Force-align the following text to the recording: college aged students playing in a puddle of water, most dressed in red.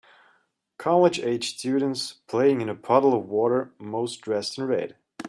college 0.79 1.19
aged 1.19 1.59
students 1.59 2.11
playing 2.27 2.59
in 2.59 2.67
a 2.69 2.73
puddle 2.73 3.13
of 3.13 3.25
water, 3.29 3.71
most 3.77 4.19
dressed 4.21 4.57
in 4.57 4.65
red. 4.65 4.95